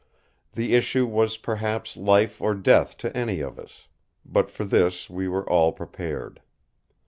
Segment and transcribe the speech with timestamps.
[0.53, 3.87] The issue was perhaps life or death to any of us;
[4.25, 6.41] but for this we were all prepared.